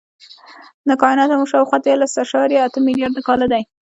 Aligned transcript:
د 0.87 0.89
کائنات 1.01 1.29
عمر 1.35 1.47
شاوخوا 1.51 1.77
دیارلس 1.85 2.13
اعشاریه 2.19 2.59
اته 2.65 2.79
ملیارده 2.87 3.21
کاله 3.27 3.45
دی. 3.51 3.63